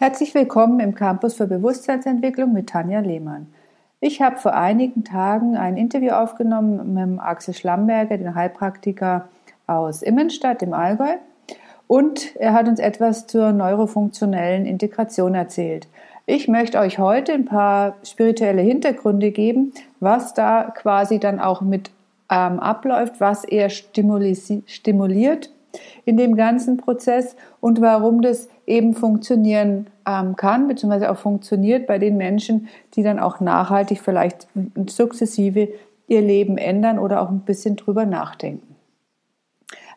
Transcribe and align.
Herzlich 0.00 0.32
willkommen 0.32 0.78
im 0.78 0.94
Campus 0.94 1.34
für 1.34 1.48
Bewusstseinsentwicklung 1.48 2.52
mit 2.52 2.68
Tanja 2.68 3.00
Lehmann. 3.00 3.48
Ich 3.98 4.22
habe 4.22 4.36
vor 4.36 4.54
einigen 4.54 5.02
Tagen 5.02 5.56
ein 5.56 5.76
Interview 5.76 6.12
aufgenommen 6.12 6.94
mit 6.94 7.20
Axel 7.20 7.52
Schlamberger, 7.52 8.16
den 8.16 8.36
Heilpraktiker 8.36 9.28
aus 9.66 10.02
Immenstadt 10.02 10.62
im 10.62 10.72
Allgäu. 10.72 11.16
Und 11.88 12.36
er 12.36 12.52
hat 12.52 12.68
uns 12.68 12.78
etwas 12.78 13.26
zur 13.26 13.50
neurofunktionellen 13.50 14.66
Integration 14.66 15.34
erzählt. 15.34 15.88
Ich 16.26 16.46
möchte 16.46 16.78
euch 16.78 17.00
heute 17.00 17.32
ein 17.32 17.44
paar 17.44 17.96
spirituelle 18.04 18.62
Hintergründe 18.62 19.32
geben, 19.32 19.72
was 19.98 20.32
da 20.32 20.72
quasi 20.76 21.18
dann 21.18 21.40
auch 21.40 21.60
mit 21.60 21.90
ähm, 22.30 22.60
abläuft, 22.60 23.14
was 23.18 23.42
er 23.42 23.68
stimuliert 23.68 25.50
in 26.04 26.16
dem 26.16 26.36
ganzen 26.36 26.76
Prozess 26.76 27.36
und 27.60 27.80
warum 27.80 28.22
das 28.22 28.48
eben 28.66 28.94
funktionieren 28.94 29.86
ähm, 30.06 30.36
kann, 30.36 30.68
beziehungsweise 30.68 31.10
auch 31.10 31.18
funktioniert 31.18 31.86
bei 31.86 31.98
den 31.98 32.16
Menschen, 32.16 32.68
die 32.94 33.02
dann 33.02 33.18
auch 33.18 33.40
nachhaltig 33.40 34.00
vielleicht 34.00 34.48
sukzessive 34.88 35.68
ihr 36.06 36.20
Leben 36.20 36.58
ändern 36.58 36.98
oder 36.98 37.20
auch 37.20 37.30
ein 37.30 37.40
bisschen 37.40 37.76
drüber 37.76 38.06
nachdenken. 38.06 38.76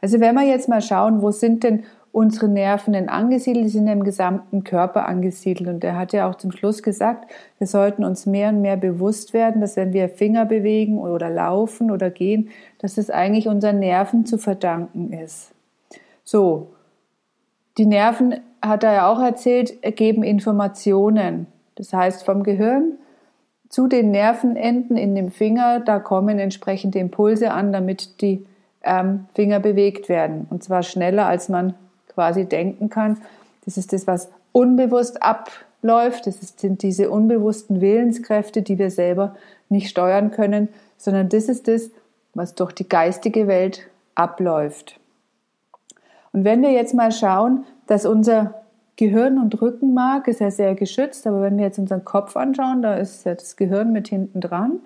Also 0.01 0.19
wenn 0.19 0.35
wir 0.35 0.43
jetzt 0.43 0.67
mal 0.67 0.81
schauen, 0.81 1.21
wo 1.21 1.31
sind 1.31 1.63
denn 1.63 1.83
unsere 2.11 2.49
Nerven 2.49 2.93
denn 2.93 3.09
angesiedelt? 3.09 3.65
Die 3.65 3.69
sind 3.69 3.87
im 3.87 4.03
gesamten 4.03 4.63
Körper 4.63 5.07
angesiedelt. 5.07 5.69
Und 5.69 5.83
er 5.83 5.97
hat 5.97 6.11
ja 6.13 6.29
auch 6.29 6.35
zum 6.35 6.51
Schluss 6.51 6.83
gesagt, 6.83 7.31
wir 7.57 7.67
sollten 7.67 8.03
uns 8.03 8.25
mehr 8.25 8.49
und 8.49 8.61
mehr 8.61 8.77
bewusst 8.77 9.33
werden, 9.33 9.61
dass 9.61 9.77
wenn 9.77 9.93
wir 9.93 10.09
Finger 10.09 10.45
bewegen 10.45 10.97
oder 10.97 11.29
laufen 11.29 11.91
oder 11.91 12.09
gehen, 12.09 12.49
dass 12.79 12.97
es 12.97 13.09
eigentlich 13.09 13.47
unseren 13.47 13.79
Nerven 13.79 14.25
zu 14.25 14.37
verdanken 14.37 15.13
ist. 15.13 15.53
So, 16.31 16.69
die 17.77 17.85
Nerven, 17.85 18.39
hat 18.61 18.85
er 18.85 18.93
ja 18.93 19.11
auch 19.11 19.19
erzählt, 19.19 19.81
geben 19.97 20.23
Informationen. 20.23 21.47
Das 21.75 21.91
heißt, 21.91 22.23
vom 22.23 22.43
Gehirn 22.43 22.93
zu 23.67 23.89
den 23.89 24.11
Nervenenden 24.11 24.95
in 24.95 25.13
dem 25.13 25.29
Finger, 25.29 25.81
da 25.81 25.99
kommen 25.99 26.39
entsprechende 26.39 26.99
Impulse 26.99 27.51
an, 27.51 27.73
damit 27.73 28.21
die 28.21 28.45
ähm, 28.81 29.25
Finger 29.33 29.59
bewegt 29.59 30.07
werden. 30.07 30.47
Und 30.49 30.63
zwar 30.63 30.83
schneller, 30.83 31.25
als 31.25 31.49
man 31.49 31.73
quasi 32.07 32.45
denken 32.45 32.89
kann. 32.89 33.17
Das 33.65 33.75
ist 33.75 33.91
das, 33.91 34.07
was 34.07 34.29
unbewusst 34.53 35.21
abläuft. 35.21 36.27
Das 36.27 36.39
sind 36.55 36.81
diese 36.81 37.09
unbewussten 37.09 37.81
Willenskräfte, 37.81 38.61
die 38.61 38.79
wir 38.79 38.89
selber 38.89 39.35
nicht 39.67 39.89
steuern 39.89 40.31
können, 40.31 40.69
sondern 40.95 41.27
das 41.27 41.49
ist 41.49 41.67
das, 41.67 41.89
was 42.35 42.55
durch 42.55 42.71
die 42.71 42.87
geistige 42.87 43.47
Welt 43.47 43.89
abläuft. 44.15 45.00
Und 46.33 46.45
wenn 46.45 46.61
wir 46.61 46.71
jetzt 46.71 46.93
mal 46.93 47.11
schauen, 47.11 47.65
dass 47.87 48.05
unser 48.05 48.61
Gehirn 48.95 49.39
und 49.39 49.61
Rückenmark 49.61 50.27
ist 50.27 50.41
ja 50.41 50.51
sehr 50.51 50.75
geschützt, 50.75 51.25
aber 51.27 51.41
wenn 51.41 51.57
wir 51.57 51.65
jetzt 51.65 51.79
unseren 51.79 52.05
Kopf 52.05 52.37
anschauen, 52.37 52.81
da 52.81 52.95
ist 52.95 53.25
ja 53.25 53.35
das 53.35 53.55
Gehirn 53.55 53.91
mit 53.91 54.07
hinten 54.07 54.41
dran, 54.41 54.79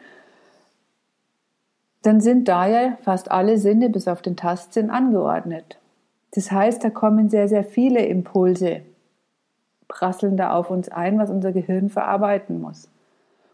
dann 2.01 2.21
sind 2.21 2.47
da 2.47 2.67
ja 2.67 2.97
fast 3.01 3.31
alle 3.31 3.57
Sinne 3.57 3.89
bis 3.89 4.07
auf 4.07 4.21
den 4.21 4.35
Tastsinn 4.35 4.89
angeordnet. 4.89 5.79
Das 6.31 6.51
heißt, 6.51 6.83
da 6.83 6.89
kommen 6.89 7.29
sehr, 7.29 7.47
sehr 7.47 7.63
viele 7.63 8.05
Impulse, 8.05 8.81
prasseln 9.87 10.37
da 10.37 10.53
auf 10.53 10.69
uns 10.69 10.89
ein, 10.89 11.17
was 11.17 11.29
unser 11.29 11.51
Gehirn 11.51 11.89
verarbeiten 11.89 12.61
muss. 12.61 12.89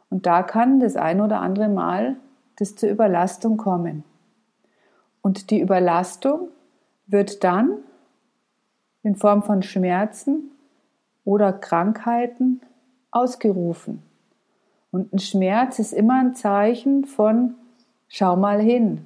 Und 0.09 0.26
da 0.26 0.44
kann 0.44 0.80
das 0.80 0.98
ein 0.98 1.22
oder 1.22 1.39
andere 1.39 1.70
Mal 1.70 2.17
das 2.58 2.76
zur 2.76 2.89
Überlastung 2.89 3.58
kommen. 3.58 4.03
Und 5.22 5.50
die 5.50 5.61
Überlastung 5.61 6.50
wird 7.12 7.44
dann 7.44 7.78
in 9.04 9.16
Form 9.16 9.44
von 9.44 9.62
Schmerzen 9.64 10.52
oder 11.26 11.54
Krankheiten 11.54 12.62
ausgerufen. 13.12 14.02
Und 14.92 15.14
ein 15.14 15.20
Schmerz 15.20 15.80
ist 15.80 15.94
immer 15.94 16.20
ein 16.20 16.36
Zeichen 16.36 17.06
von 17.06 17.56
schau 18.08 18.36
mal 18.36 18.62
hin. 18.62 19.05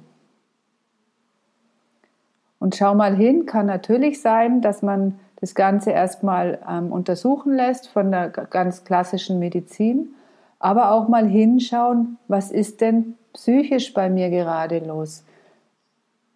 Und 2.58 2.74
schau 2.74 2.94
mal 2.94 3.14
hin 3.14 3.46
kann 3.46 3.66
natürlich 3.66 4.20
sein, 4.20 4.60
dass 4.60 4.82
man 4.82 5.18
das 5.40 5.54
Ganze 5.54 5.90
erstmal 5.90 6.58
ähm, 6.68 6.90
untersuchen 6.90 7.54
lässt 7.54 7.88
von 7.88 8.10
der 8.10 8.30
ganz 8.30 8.84
klassischen 8.84 9.38
Medizin, 9.38 10.14
aber 10.58 10.90
auch 10.92 11.08
mal 11.08 11.28
hinschauen, 11.28 12.16
was 12.26 12.50
ist 12.50 12.80
denn 12.80 13.14
psychisch 13.34 13.92
bei 13.92 14.08
mir 14.08 14.30
gerade 14.30 14.78
los? 14.78 15.24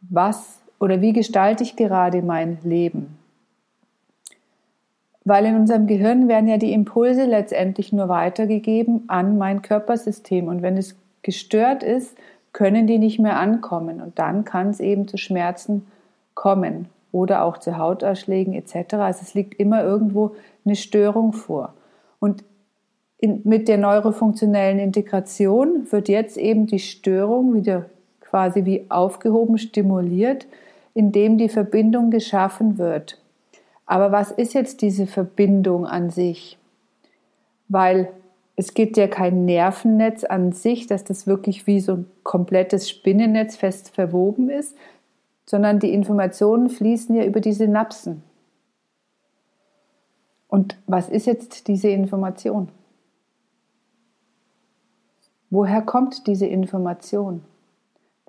Was 0.03 0.59
oder 0.80 1.00
wie 1.00 1.12
gestalte 1.12 1.62
ich 1.62 1.76
gerade 1.76 2.22
mein 2.22 2.58
Leben? 2.64 3.18
Weil 5.24 5.44
in 5.44 5.54
unserem 5.54 5.86
Gehirn 5.86 6.26
werden 6.26 6.48
ja 6.48 6.56
die 6.56 6.72
Impulse 6.72 7.26
letztendlich 7.26 7.92
nur 7.92 8.08
weitergegeben 8.08 9.04
an 9.06 9.38
mein 9.38 9.62
Körpersystem. 9.62 10.48
Und 10.48 10.62
wenn 10.62 10.78
es 10.78 10.96
gestört 11.22 11.82
ist, 11.82 12.16
können 12.52 12.86
die 12.86 12.98
nicht 12.98 13.20
mehr 13.20 13.38
ankommen. 13.38 14.00
Und 14.00 14.18
dann 14.18 14.44
kann 14.44 14.70
es 14.70 14.80
eben 14.80 15.06
zu 15.06 15.18
Schmerzen 15.18 15.86
kommen 16.34 16.88
oder 17.12 17.44
auch 17.44 17.58
zu 17.58 17.76
Hautausschlägen 17.76 18.54
etc. 18.54 18.94
Also 18.94 19.20
es 19.22 19.34
liegt 19.34 19.60
immer 19.60 19.84
irgendwo 19.84 20.34
eine 20.64 20.76
Störung 20.76 21.34
vor. 21.34 21.74
Und 22.18 22.42
in, 23.18 23.42
mit 23.44 23.68
der 23.68 23.76
neurofunktionellen 23.76 24.78
Integration 24.78 25.86
wird 25.91 26.08
jetzt 26.08 26.38
eben 26.38 26.66
die 26.66 26.78
Störung 26.78 27.54
wieder 27.54 27.86
quasi 28.20 28.64
wie 28.64 28.86
aufgehoben 28.88 29.58
stimuliert, 29.58 30.47
indem 31.00 31.38
die 31.38 31.48
Verbindung 31.48 32.10
geschaffen 32.10 32.76
wird. 32.76 33.18
Aber 33.86 34.12
was 34.12 34.30
ist 34.30 34.52
jetzt 34.52 34.82
diese 34.82 35.06
Verbindung 35.06 35.86
an 35.86 36.10
sich? 36.10 36.58
Weil 37.68 38.12
es 38.54 38.74
gibt 38.74 38.98
ja 38.98 39.08
kein 39.08 39.46
Nervennetz 39.46 40.24
an 40.24 40.52
sich, 40.52 40.86
dass 40.86 41.02
das 41.02 41.26
wirklich 41.26 41.66
wie 41.66 41.80
so 41.80 41.94
ein 41.94 42.06
komplettes 42.22 42.90
Spinnennetz 42.90 43.56
fest 43.56 43.94
verwoben 43.94 44.50
ist, 44.50 44.76
sondern 45.46 45.78
die 45.78 45.94
Informationen 45.94 46.68
fließen 46.68 47.16
ja 47.16 47.24
über 47.24 47.40
die 47.40 47.54
Synapsen. 47.54 48.22
Und 50.48 50.76
was 50.86 51.08
ist 51.08 51.24
jetzt 51.24 51.66
diese 51.66 51.88
Information? 51.88 52.68
Woher 55.48 55.80
kommt 55.80 56.26
diese 56.26 56.46
Information? 56.46 57.40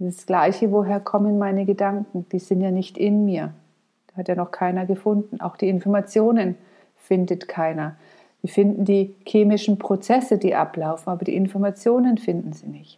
Das 0.04 0.26
Gleiche, 0.26 0.72
woher 0.72 1.00
kommen 1.00 1.38
meine 1.38 1.64
Gedanken? 1.64 2.26
Die 2.32 2.40
sind 2.40 2.62
ja 2.62 2.72
nicht 2.72 2.98
in 2.98 3.24
mir. 3.24 3.54
Da 4.08 4.18
hat 4.18 4.30
ja 4.30 4.34
noch 4.34 4.50
keiner 4.50 4.88
gefunden. 4.88 5.40
Auch 5.40 5.56
die 5.58 5.70
Informationen 5.70 6.56
findet 6.96 7.48
keiner. 7.48 7.98
Wir 8.42 8.50
finden 8.50 8.84
die 8.84 9.14
chemischen 9.28 9.78
Prozesse, 9.78 10.40
die 10.40 10.56
ablaufen, 10.56 11.08
aber 11.08 11.24
die 11.24 11.36
Informationen 11.36 12.18
finden 12.18 12.52
sie 12.52 12.66
nicht. 12.66 12.98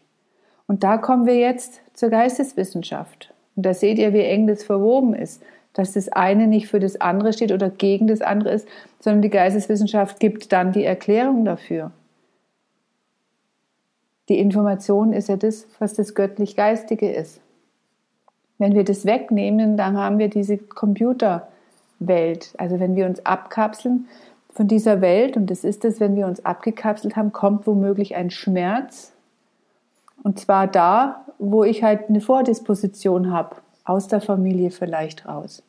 Und 0.66 0.86
da 0.86 0.98
kommen 0.98 1.26
wir 1.26 1.36
jetzt 1.36 1.82
zur 1.94 2.10
Geisteswissenschaft. 2.10 3.34
Und 3.58 3.66
da 3.66 3.74
seht 3.74 3.98
ihr, 4.00 4.14
wie 4.14 4.22
eng 4.22 4.48
das 4.48 4.64
verwoben 4.64 5.14
ist, 5.14 5.44
dass 5.74 5.92
das 5.92 6.08
eine 6.08 6.48
nicht 6.48 6.70
für 6.70 6.80
das 6.80 7.02
andere 7.02 7.34
steht 7.34 7.52
oder 7.52 7.70
gegen 7.70 8.08
das 8.08 8.22
andere 8.22 8.54
ist, 8.54 8.68
sondern 9.02 9.22
die 9.22 9.30
Geisteswissenschaft 9.30 10.22
gibt 10.22 10.54
dann 10.54 10.72
die 10.72 10.86
Erklärung 10.86 11.44
dafür. 11.44 11.92
Die 14.30 14.40
Information 14.40 15.12
ist 15.14 15.30
ja 15.30 15.36
das, 15.36 15.68
was 15.80 15.94
das 15.94 16.16
göttlich-geistige 16.16 17.12
ist. 17.12 17.42
Wenn 18.58 18.74
wir 18.74 18.84
das 18.84 19.06
wegnehmen, 19.06 19.76
dann 19.76 19.98
haben 19.98 20.20
wir 20.20 20.30
diese 20.30 20.58
Computerwelt. 20.58 22.54
Also 22.58 22.80
wenn 22.80 22.96
wir 22.96 23.06
uns 23.06 23.26
abkapseln 23.26 24.08
von 24.52 24.68
dieser 24.68 25.02
Welt, 25.02 25.36
und 25.36 25.50
das 25.50 25.64
ist 25.64 25.84
es, 25.84 26.00
wenn 26.00 26.16
wir 26.16 26.28
uns 26.28 26.46
abgekapselt 26.46 27.16
haben, 27.16 27.32
kommt 27.32 27.68
womöglich 27.68 28.16
ein 28.16 28.30
Schmerz. 28.30 29.12
Und 30.24 30.40
zwar 30.40 30.68
da, 30.68 31.26
wo 31.40 31.64
ich 31.64 31.84
halt 31.84 32.08
eine 32.08 32.22
Vordisposition 32.22 33.32
habe, 33.32 33.58
aus 33.84 34.08
der 34.08 34.22
Familie 34.22 34.72
vielleicht 34.72 35.28
raus. 35.28 35.64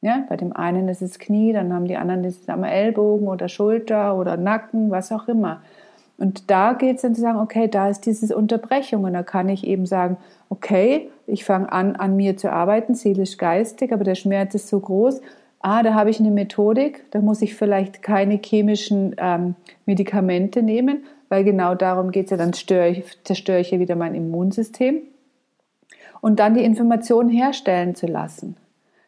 Ja, 0.00 0.24
bei 0.28 0.36
dem 0.36 0.52
einen 0.52 0.88
ist 0.88 1.02
es 1.02 1.18
Knie, 1.18 1.52
dann 1.52 1.72
haben 1.72 1.86
die 1.86 1.96
anderen 1.96 2.22
das 2.22 2.48
am 2.48 2.62
Ellbogen 2.62 3.26
oder 3.26 3.48
Schulter 3.48 4.16
oder 4.16 4.36
Nacken, 4.36 4.92
was 4.92 5.10
auch 5.10 5.26
immer. 5.26 5.60
Und 6.18 6.50
da 6.50 6.72
geht 6.72 6.96
es 6.96 7.02
dann 7.02 7.14
zu 7.14 7.20
sagen, 7.20 7.38
okay, 7.38 7.68
da 7.68 7.88
ist 7.88 8.04
diese 8.04 8.36
Unterbrechung 8.36 9.04
und 9.04 9.12
da 9.12 9.22
kann 9.22 9.48
ich 9.48 9.64
eben 9.64 9.86
sagen, 9.86 10.16
okay, 10.50 11.10
ich 11.28 11.44
fange 11.44 11.70
an, 11.72 11.94
an 11.94 12.16
mir 12.16 12.36
zu 12.36 12.50
arbeiten, 12.50 12.94
seelisch, 12.94 13.36
geistig, 13.36 13.92
aber 13.92 14.02
der 14.02 14.16
Schmerz 14.16 14.54
ist 14.54 14.68
so 14.68 14.80
groß. 14.80 15.20
Ah, 15.60 15.82
da 15.82 15.94
habe 15.94 16.10
ich 16.10 16.18
eine 16.18 16.32
Methodik, 16.32 17.04
da 17.12 17.20
muss 17.20 17.40
ich 17.40 17.54
vielleicht 17.54 18.02
keine 18.02 18.40
chemischen 18.44 19.14
ähm, 19.18 19.54
Medikamente 19.86 20.62
nehmen, 20.62 21.04
weil 21.28 21.44
genau 21.44 21.76
darum 21.76 22.10
geht 22.10 22.26
es 22.26 22.30
ja, 22.32 22.36
dann 22.36 22.50
ich, 22.50 23.24
zerstöre 23.24 23.60
ich 23.60 23.70
ja 23.70 23.78
wieder 23.78 23.94
mein 23.94 24.14
Immunsystem. 24.14 25.02
Und 26.20 26.40
dann 26.40 26.54
die 26.54 26.64
Information 26.64 27.28
herstellen 27.28 27.94
zu 27.94 28.06
lassen. 28.06 28.56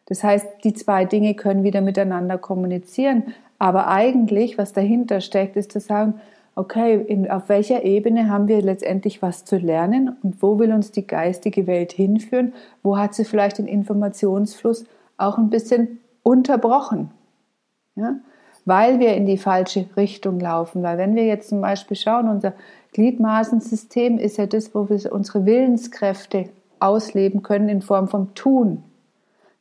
Das 0.05 0.23
heißt, 0.23 0.47
die 0.63 0.73
zwei 0.73 1.03
Dinge 1.03 1.35
können 1.35 1.63
wieder 1.63 1.81
miteinander 1.81 2.37
kommunizieren, 2.37 3.33
aber 3.59 3.87
eigentlich, 3.87 4.57
was 4.57 4.71
dahinter 4.71 5.19
steckt, 5.19 5.57
ist 5.57 5.73
zu 5.73 5.81
sagen, 5.81 6.21
okay, 6.55 6.95
in, 6.95 7.29
auf 7.29 7.49
welcher 7.49 7.83
Ebene 7.83 8.29
haben 8.29 8.47
wir 8.47 8.61
letztendlich 8.61 9.21
was 9.21 9.45
zu 9.45 9.57
lernen 9.57 10.17
und 10.21 10.41
wo 10.41 10.59
will 10.59 10.71
uns 10.71 10.91
die 10.91 11.07
geistige 11.07 11.67
Welt 11.67 11.91
hinführen? 11.91 12.53
Wo 12.83 12.97
hat 12.97 13.13
sie 13.13 13.25
vielleicht 13.25 13.57
den 13.57 13.67
Informationsfluss 13.67 14.85
auch 15.17 15.37
ein 15.37 15.49
bisschen 15.49 15.99
unterbrochen? 16.23 17.11
Ja? 17.95 18.15
weil 18.65 18.99
wir 18.99 19.15
in 19.15 19.25
die 19.25 19.37
falsche 19.37 19.85
Richtung 19.97 20.39
laufen. 20.39 20.83
Weil 20.83 20.97
wenn 20.97 21.15
wir 21.15 21.25
jetzt 21.25 21.49
zum 21.49 21.61
Beispiel 21.61 21.97
schauen, 21.97 22.29
unser 22.29 22.53
Gliedmaßensystem 22.93 24.17
ist 24.17 24.37
ja 24.37 24.45
das, 24.45 24.75
wo 24.75 24.89
wir 24.89 25.11
unsere 25.11 25.45
Willenskräfte 25.45 26.49
ausleben 26.79 27.43
können 27.43 27.69
in 27.69 27.81
Form 27.81 28.07
vom 28.07 28.33
Tun. 28.33 28.83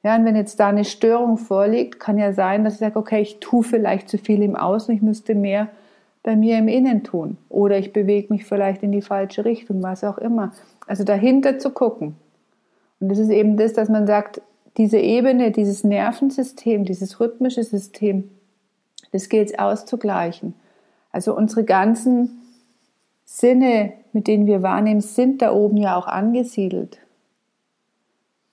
Ja, 0.03 0.17
und 0.17 0.25
wenn 0.25 0.37
jetzt 0.37 0.59
da 0.59 0.69
eine 0.69 0.85
Störung 0.85 1.37
vorliegt, 1.37 2.01
kann 2.01 2.17
ja 2.17 2.33
sein, 2.33 2.65
dass 2.65 2.75
ich 2.75 2.81
sage, 2.81 2.99
okay, 2.99 3.21
ich 3.21 3.39
tue 3.39 3.63
vielleicht 3.63 4.09
zu 4.09 4.17
viel 4.17 4.43
im 4.43 4.57
Außen, 4.57 4.95
ich 4.95 5.03
müsste 5.03 5.35
mehr 5.35 5.69
bei 6.23 6.37
mir 6.37 6.59
im 6.59 6.69
Innen 6.69 7.03
tun. 7.03 7.39
Oder 7.49 7.79
ich 7.79 7.93
bewege 7.93 8.33
mich 8.33 8.45
vielleicht 8.45 8.83
in 8.83 8.93
die 8.93 9.03
falsche 9.03 9.45
Richtung, 9.45 9.83
was 9.83 10.05
auch 10.05 10.19
immer. 10.19 10.53
Also 10.87 11.05
dahinter 11.05 11.59
zu 11.59 11.71
gucken. 11.71 12.17
Und 13.01 13.09
das 13.09 13.19
ist 13.19 13.31
eben 13.31 13.57
das, 13.57 13.73
dass 13.73 13.89
man 13.89 14.07
sagt, 14.07 14.43
diese 14.77 14.99
Ebene, 14.99 15.51
dieses 15.51 15.85
Nervensystem, 15.85 16.85
dieses 16.85 17.21
rhythmische 17.21 17.65
System, 17.65 18.31
das 19.13 19.29
gilt 19.29 19.51
es 19.51 19.59
auszugleichen. 19.59 20.55
Also 21.11 21.37
unsere 21.37 21.65
ganzen 21.65 22.41
Sinne, 23.25 23.93
mit 24.13 24.27
denen 24.27 24.47
wir 24.47 24.63
wahrnehmen, 24.63 25.01
sind 25.01 25.43
da 25.43 25.53
oben 25.53 25.77
ja 25.77 25.97
auch 25.97 26.07
angesiedelt. 26.07 26.99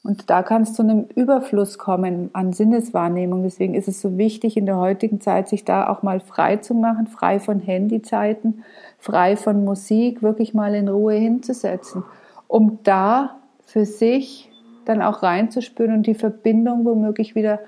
Und 0.07 0.29
da 0.29 0.41
kann 0.41 0.61
es 0.61 0.73
zu 0.73 0.83
einem 0.83 1.03
Überfluss 1.15 1.77
kommen 1.77 2.29
an 2.31 2.53
Sinneswahrnehmung. 2.53 3.43
Deswegen 3.43 3.73
ist 3.73 3.89
es 3.89 3.99
so 3.99 4.17
wichtig, 4.17 4.55
in 4.55 4.65
der 4.65 4.77
heutigen 4.77 5.19
Zeit 5.19 5.49
sich 5.49 5.65
da 5.65 5.89
auch 5.89 6.01
mal 6.01 6.21
frei 6.21 6.55
zu 6.55 6.73
machen, 6.75 7.07
frei 7.07 7.41
von 7.41 7.59
Handyzeiten, 7.59 8.63
frei 8.99 9.35
von 9.35 9.65
Musik, 9.65 10.23
wirklich 10.23 10.53
mal 10.53 10.73
in 10.75 10.87
Ruhe 10.87 11.15
hinzusetzen, 11.15 12.05
um 12.47 12.79
da 12.83 13.35
für 13.65 13.83
sich 13.83 14.49
dann 14.85 15.01
auch 15.01 15.23
reinzuspüren 15.23 15.95
und 15.95 16.07
die 16.07 16.15
Verbindung 16.15 16.85
womöglich 16.85 17.35
wieder 17.35 17.59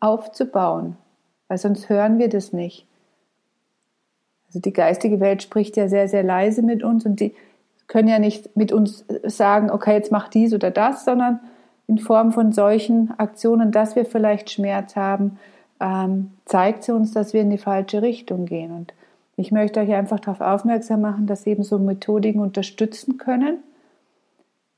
aufzubauen. 0.00 0.96
Weil 1.46 1.58
sonst 1.58 1.88
hören 1.88 2.18
wir 2.18 2.28
das 2.28 2.52
nicht. 2.52 2.88
Also 4.48 4.58
die 4.58 4.72
geistige 4.72 5.20
Welt 5.20 5.44
spricht 5.44 5.76
ja 5.76 5.86
sehr, 5.86 6.08
sehr 6.08 6.24
leise 6.24 6.62
mit 6.62 6.82
uns 6.82 7.06
und 7.06 7.20
die 7.20 7.36
können 7.86 8.08
ja 8.08 8.18
nicht 8.18 8.56
mit 8.56 8.72
uns 8.72 9.04
sagen, 9.22 9.70
okay, 9.70 9.94
jetzt 9.94 10.10
mach 10.10 10.26
dies 10.26 10.52
oder 10.52 10.72
das, 10.72 11.04
sondern 11.04 11.38
in 11.86 11.98
Form 11.98 12.32
von 12.32 12.52
solchen 12.52 13.12
Aktionen, 13.18 13.72
dass 13.72 13.96
wir 13.96 14.04
vielleicht 14.04 14.50
Schmerz 14.50 14.96
haben, 14.96 15.38
ähm, 15.80 16.30
zeigt 16.44 16.84
sie 16.84 16.92
uns, 16.92 17.12
dass 17.12 17.34
wir 17.34 17.42
in 17.42 17.50
die 17.50 17.58
falsche 17.58 18.02
Richtung 18.02 18.46
gehen. 18.46 18.72
Und 18.72 18.94
ich 19.36 19.52
möchte 19.52 19.80
euch 19.80 19.92
einfach 19.92 20.20
darauf 20.20 20.40
aufmerksam 20.40 21.00
machen, 21.00 21.26
dass 21.26 21.46
eben 21.46 21.62
so 21.62 21.78
Methodiken 21.78 22.40
unterstützen 22.40 23.18
können, 23.18 23.58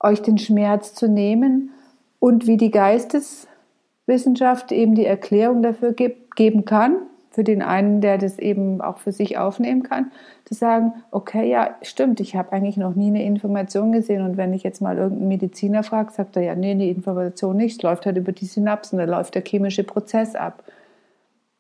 euch 0.01 0.23
den 0.23 0.39
Schmerz 0.39 0.95
zu 0.95 1.09
nehmen 1.09 1.71
und 2.19 2.47
wie 2.47 2.57
die 2.57 2.71
Geisteswissenschaft 2.71 4.73
eben 4.73 4.95
die 4.95 5.07
Erklärung 5.07 5.63
dafür 5.63 5.93
gibt, 5.93 6.37
geben 6.37 6.65
kann, 6.65 6.97
für 7.37 7.45
den 7.45 7.61
einen, 7.61 8.01
der 8.01 8.17
das 8.17 8.39
eben 8.39 8.81
auch 8.81 8.97
für 8.97 9.13
sich 9.13 9.37
aufnehmen 9.37 9.83
kann, 9.83 10.11
zu 10.47 10.55
sagen, 10.55 10.95
okay, 11.11 11.47
ja, 11.51 11.77
stimmt, 11.83 12.19
ich 12.19 12.35
habe 12.35 12.51
eigentlich 12.53 12.79
noch 12.79 12.95
nie 12.95 13.09
eine 13.09 13.23
Information 13.25 13.93
gesehen 13.93 14.23
und 14.23 14.39
wenn 14.39 14.55
ich 14.55 14.63
jetzt 14.63 14.81
mal 14.81 14.97
irgendeinen 14.97 15.29
Mediziner 15.29 15.83
frage, 15.83 16.13
sagt 16.13 16.37
er, 16.37 16.43
ja, 16.43 16.55
nee, 16.55 16.75
die 16.75 16.89
Information 16.89 17.59
nicht, 17.59 17.77
es 17.77 17.83
läuft 17.83 18.07
halt 18.07 18.17
über 18.17 18.33
die 18.33 18.47
Synapsen, 18.47 18.99
da 18.99 19.05
läuft 19.05 19.35
der 19.35 19.43
chemische 19.43 19.85
Prozess 19.85 20.35
ab. 20.35 20.65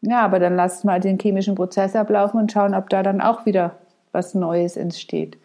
Ja, 0.01 0.23
aber 0.23 0.39
dann 0.39 0.57
lasst 0.57 0.87
mal 0.87 0.99
den 0.99 1.19
chemischen 1.19 1.57
Prozess 1.57 1.95
ablaufen 1.95 2.41
und 2.41 2.51
schauen, 2.51 2.75
ob 2.75 2.89
da 2.89 3.03
dann 3.03 3.21
auch 3.21 3.45
wieder 3.45 3.73
was 4.13 4.35
Neues 4.35 4.79
entsteht. 4.79 5.37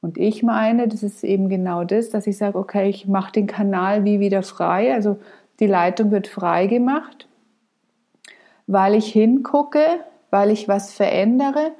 Und 0.00 0.16
ich 0.16 0.42
meine, 0.42 0.88
das 0.88 1.02
ist 1.02 1.24
eben 1.24 1.50
genau 1.50 1.84
das, 1.84 2.08
dass 2.08 2.26
ich 2.26 2.38
sage, 2.38 2.58
okay, 2.58 2.88
ich 2.88 3.06
mache 3.06 3.32
den 3.32 3.46
Kanal 3.46 4.06
wie 4.06 4.18
wieder 4.18 4.42
frei, 4.42 4.94
also 4.94 5.18
die 5.60 5.66
Leitung 5.66 6.10
wird 6.10 6.26
frei 6.26 6.68
gemacht 6.68 7.28
weil 8.66 8.94
ich 8.94 9.12
hingucke, 9.12 10.00
weil 10.30 10.50
ich 10.50 10.68
was 10.68 10.92
verändere. 10.92 11.72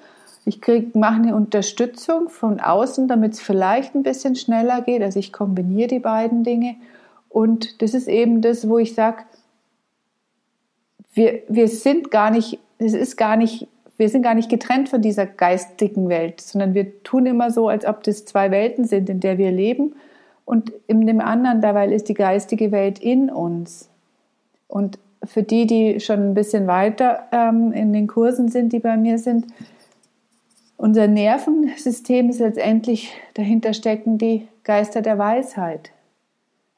Ich 0.44 0.60
mache 0.94 1.22
eine 1.22 1.34
Unterstützung 1.34 2.28
von 2.28 2.60
außen, 2.60 3.08
damit 3.08 3.32
es 3.32 3.40
vielleicht 3.40 3.94
ein 3.94 4.02
bisschen 4.02 4.36
schneller 4.36 4.82
geht. 4.82 5.02
Also 5.02 5.18
ich 5.18 5.32
kombiniere 5.32 5.88
die 5.88 5.98
beiden 5.98 6.44
Dinge. 6.44 6.76
Und 7.30 7.82
das 7.82 7.94
ist 7.94 8.08
eben 8.08 8.42
das, 8.42 8.68
wo 8.68 8.78
ich 8.78 8.94
sage, 8.94 9.24
wir, 11.14 11.42
wir 11.48 11.68
sind 11.68 12.10
gar 12.10 12.30
nicht, 12.30 12.58
es 12.78 12.92
ist 12.92 13.16
gar 13.16 13.36
nicht, 13.36 13.68
wir 13.96 14.08
sind 14.08 14.22
gar 14.22 14.34
nicht 14.34 14.50
getrennt 14.50 14.88
von 14.88 15.00
dieser 15.00 15.26
geistigen 15.26 16.08
Welt, 16.08 16.40
sondern 16.40 16.74
wir 16.74 17.02
tun 17.04 17.26
immer 17.26 17.50
so, 17.50 17.68
als 17.68 17.86
ob 17.86 18.02
das 18.02 18.24
zwei 18.24 18.50
Welten 18.50 18.84
sind, 18.84 19.08
in 19.08 19.20
der 19.20 19.38
wir 19.38 19.50
leben. 19.50 19.94
Und 20.44 20.72
in 20.86 21.06
dem 21.06 21.20
anderen, 21.20 21.60
dabei 21.60 21.88
ist 21.88 22.08
die 22.08 22.14
geistige 22.14 22.70
Welt 22.70 22.98
in 22.98 23.30
uns. 23.30 23.88
Und 24.68 24.98
für 25.26 25.42
die, 25.42 25.66
die 25.66 26.00
schon 26.00 26.30
ein 26.30 26.34
bisschen 26.34 26.66
weiter 26.66 27.24
ähm, 27.32 27.72
in 27.72 27.92
den 27.92 28.06
Kursen 28.06 28.48
sind, 28.48 28.72
die 28.72 28.80
bei 28.80 28.96
mir 28.96 29.18
sind, 29.18 29.46
unser 30.76 31.06
Nervensystem 31.06 32.30
ist 32.30 32.40
letztendlich, 32.40 33.12
dahinter 33.34 33.74
stecken 33.74 34.18
die 34.18 34.48
Geister 34.64 35.02
der 35.02 35.18
Weisheit. 35.18 35.92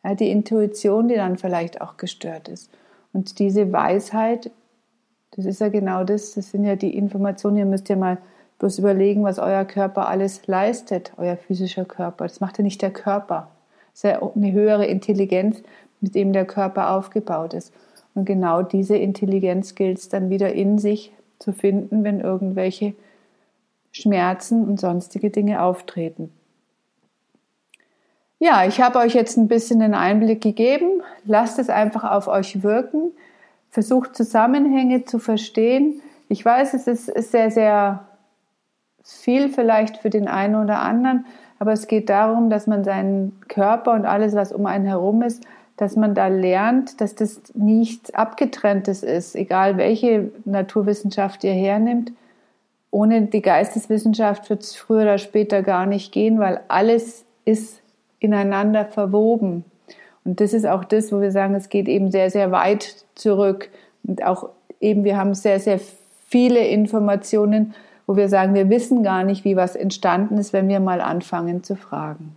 Ja, 0.04 0.14
die 0.14 0.30
Intuition, 0.30 1.08
die 1.08 1.16
dann 1.16 1.38
vielleicht 1.38 1.80
auch 1.80 1.96
gestört 1.96 2.48
ist. 2.48 2.70
Und 3.12 3.38
diese 3.38 3.72
Weisheit, 3.72 4.50
das 5.32 5.46
ist 5.46 5.60
ja 5.60 5.68
genau 5.68 6.04
das, 6.04 6.34
das 6.34 6.50
sind 6.50 6.64
ja 6.64 6.76
die 6.76 6.96
Informationen, 6.96 7.56
ihr 7.56 7.64
müsst 7.64 7.88
ja 7.88 7.96
mal 7.96 8.18
bloß 8.58 8.78
überlegen, 8.78 9.24
was 9.24 9.38
euer 9.38 9.64
Körper 9.64 10.08
alles 10.08 10.46
leistet, 10.46 11.12
euer 11.16 11.36
physischer 11.36 11.84
Körper. 11.84 12.24
Das 12.24 12.40
macht 12.40 12.58
ja 12.58 12.64
nicht 12.64 12.82
der 12.82 12.92
Körper. 12.92 13.48
Das 13.92 13.94
ist 13.94 14.02
ja 14.04 14.22
eine 14.22 14.52
höhere 14.52 14.86
Intelligenz, 14.86 15.62
mit 16.00 16.14
dem 16.14 16.32
der 16.32 16.44
Körper 16.44 16.90
aufgebaut 16.90 17.54
ist. 17.54 17.72
Und 18.16 18.24
genau 18.24 18.62
diese 18.62 18.96
Intelligenz 18.96 19.74
gilt 19.74 19.98
es 19.98 20.08
dann 20.08 20.30
wieder 20.30 20.52
in 20.52 20.78
sich 20.78 21.12
zu 21.38 21.52
finden, 21.52 22.02
wenn 22.02 22.20
irgendwelche 22.20 22.94
Schmerzen 23.92 24.66
und 24.66 24.80
sonstige 24.80 25.30
Dinge 25.30 25.62
auftreten. 25.62 26.32
Ja, 28.38 28.66
ich 28.66 28.80
habe 28.80 28.98
euch 28.98 29.14
jetzt 29.14 29.36
ein 29.36 29.48
bisschen 29.48 29.82
einen 29.82 29.94
Einblick 29.94 30.42
gegeben. 30.42 31.02
Lasst 31.26 31.58
es 31.58 31.68
einfach 31.68 32.04
auf 32.04 32.26
euch 32.26 32.62
wirken. 32.62 33.12
Versucht 33.68 34.16
Zusammenhänge 34.16 35.04
zu 35.04 35.18
verstehen. 35.18 36.00
Ich 36.28 36.42
weiß, 36.42 36.72
es 36.72 36.86
ist 36.86 37.30
sehr, 37.30 37.50
sehr 37.50 38.06
viel 39.04 39.50
vielleicht 39.50 39.98
für 39.98 40.10
den 40.10 40.26
einen 40.26 40.56
oder 40.56 40.80
anderen, 40.80 41.26
aber 41.58 41.72
es 41.72 41.86
geht 41.86 42.08
darum, 42.08 42.48
dass 42.48 42.66
man 42.66 42.82
seinen 42.82 43.38
Körper 43.48 43.92
und 43.92 44.06
alles, 44.06 44.34
was 44.34 44.52
um 44.52 44.64
einen 44.64 44.86
herum 44.86 45.22
ist, 45.22 45.44
dass 45.76 45.96
man 45.96 46.14
da 46.14 46.28
lernt, 46.28 47.00
dass 47.00 47.14
das 47.14 47.42
nichts 47.54 48.14
Abgetrenntes 48.14 49.02
ist, 49.02 49.36
egal 49.36 49.76
welche 49.76 50.30
Naturwissenschaft 50.44 51.44
ihr 51.44 51.52
hernimmt. 51.52 52.12
Ohne 52.90 53.22
die 53.22 53.42
Geisteswissenschaft 53.42 54.48
wird 54.48 54.62
es 54.62 54.74
früher 54.74 55.02
oder 55.02 55.18
später 55.18 55.62
gar 55.62 55.84
nicht 55.86 56.12
gehen, 56.12 56.38
weil 56.38 56.60
alles 56.68 57.26
ist 57.44 57.80
ineinander 58.20 58.86
verwoben. 58.86 59.64
Und 60.24 60.40
das 60.40 60.54
ist 60.54 60.66
auch 60.66 60.84
das, 60.84 61.12
wo 61.12 61.20
wir 61.20 61.30
sagen, 61.30 61.54
es 61.54 61.68
geht 61.68 61.88
eben 61.88 62.10
sehr, 62.10 62.30
sehr 62.30 62.50
weit 62.50 63.04
zurück. 63.14 63.68
Und 64.02 64.24
auch 64.24 64.48
eben, 64.80 65.04
wir 65.04 65.16
haben 65.18 65.34
sehr, 65.34 65.60
sehr 65.60 65.78
viele 66.26 66.66
Informationen, 66.66 67.74
wo 68.06 68.16
wir 68.16 68.28
sagen, 68.28 68.54
wir 68.54 68.70
wissen 68.70 69.02
gar 69.02 69.24
nicht, 69.24 69.44
wie 69.44 69.56
was 69.56 69.76
entstanden 69.76 70.38
ist, 70.38 70.52
wenn 70.52 70.68
wir 70.68 70.80
mal 70.80 71.00
anfangen 71.00 71.62
zu 71.62 71.76
fragen. 71.76 72.34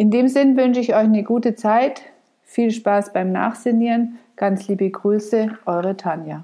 In 0.00 0.10
dem 0.10 0.28
Sinn 0.28 0.56
wünsche 0.56 0.80
ich 0.80 0.94
euch 0.94 1.00
eine 1.02 1.24
gute 1.24 1.56
Zeit, 1.56 2.00
viel 2.42 2.70
Spaß 2.70 3.12
beim 3.12 3.32
Nachsinnieren. 3.32 4.18
Ganz 4.34 4.66
liebe 4.66 4.88
Grüße, 4.88 5.58
eure 5.66 5.94
Tanja. 5.94 6.42